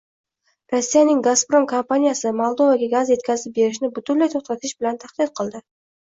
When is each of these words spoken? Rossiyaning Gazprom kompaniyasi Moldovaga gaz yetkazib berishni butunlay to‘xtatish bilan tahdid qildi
Rossiyaning 0.75 1.19
Gazprom 1.27 1.67
kompaniyasi 1.71 2.31
Moldovaga 2.39 2.89
gaz 2.95 3.13
yetkazib 3.15 3.55
berishni 3.61 3.93
butunlay 4.01 4.35
to‘xtatish 4.35 4.77
bilan 4.83 5.01
tahdid 5.07 5.37
qildi 5.43 5.65